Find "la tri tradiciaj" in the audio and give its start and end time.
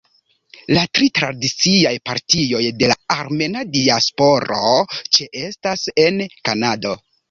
0.77-1.91